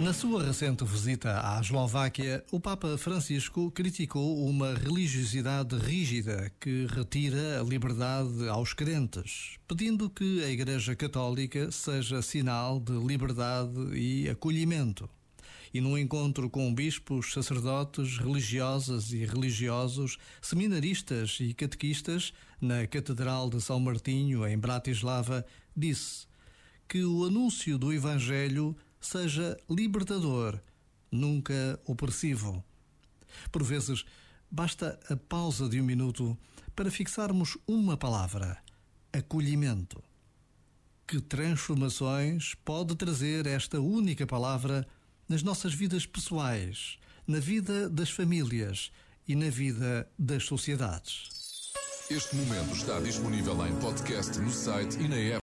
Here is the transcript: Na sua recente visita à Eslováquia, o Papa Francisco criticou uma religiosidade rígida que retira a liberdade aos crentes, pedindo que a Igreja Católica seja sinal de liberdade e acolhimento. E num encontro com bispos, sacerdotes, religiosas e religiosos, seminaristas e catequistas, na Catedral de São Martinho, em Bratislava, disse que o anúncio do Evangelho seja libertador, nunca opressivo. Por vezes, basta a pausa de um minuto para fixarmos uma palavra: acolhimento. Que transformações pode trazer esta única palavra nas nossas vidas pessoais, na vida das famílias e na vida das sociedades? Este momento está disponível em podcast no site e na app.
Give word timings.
Na 0.00 0.12
sua 0.12 0.44
recente 0.44 0.84
visita 0.84 1.40
à 1.42 1.58
Eslováquia, 1.58 2.44
o 2.52 2.60
Papa 2.60 2.98
Francisco 2.98 3.70
criticou 3.70 4.46
uma 4.46 4.74
religiosidade 4.74 5.74
rígida 5.78 6.52
que 6.60 6.86
retira 6.86 7.58
a 7.58 7.64
liberdade 7.64 8.46
aos 8.46 8.74
crentes, 8.74 9.56
pedindo 9.66 10.10
que 10.10 10.44
a 10.44 10.50
Igreja 10.50 10.94
Católica 10.94 11.70
seja 11.72 12.20
sinal 12.20 12.78
de 12.78 12.92
liberdade 12.92 13.72
e 13.94 14.28
acolhimento. 14.28 15.08
E 15.72 15.80
num 15.80 15.96
encontro 15.96 16.50
com 16.50 16.72
bispos, 16.74 17.32
sacerdotes, 17.32 18.18
religiosas 18.18 19.12
e 19.12 19.24
religiosos, 19.24 20.18
seminaristas 20.42 21.38
e 21.40 21.54
catequistas, 21.54 22.34
na 22.60 22.86
Catedral 22.86 23.48
de 23.48 23.62
São 23.62 23.80
Martinho, 23.80 24.46
em 24.46 24.58
Bratislava, 24.58 25.44
disse 25.74 26.26
que 26.86 27.02
o 27.02 27.24
anúncio 27.24 27.76
do 27.78 27.92
Evangelho 27.92 28.76
seja 29.06 29.56
libertador, 29.70 30.60
nunca 31.10 31.80
opressivo. 31.86 32.62
Por 33.50 33.62
vezes, 33.62 34.04
basta 34.50 34.98
a 35.08 35.16
pausa 35.16 35.68
de 35.68 35.80
um 35.80 35.84
minuto 35.84 36.36
para 36.74 36.90
fixarmos 36.90 37.56
uma 37.66 37.96
palavra: 37.96 38.58
acolhimento. 39.12 40.02
Que 41.06 41.20
transformações 41.20 42.54
pode 42.64 42.96
trazer 42.96 43.46
esta 43.46 43.80
única 43.80 44.26
palavra 44.26 44.86
nas 45.28 45.42
nossas 45.42 45.72
vidas 45.72 46.04
pessoais, 46.04 46.98
na 47.26 47.38
vida 47.38 47.88
das 47.88 48.10
famílias 48.10 48.90
e 49.26 49.36
na 49.36 49.48
vida 49.48 50.08
das 50.18 50.44
sociedades? 50.44 51.28
Este 52.10 52.36
momento 52.36 52.72
está 52.72 53.00
disponível 53.00 53.66
em 53.66 53.74
podcast 53.80 54.38
no 54.38 54.50
site 54.50 54.96
e 54.98 55.08
na 55.08 55.16
app. 55.16 55.34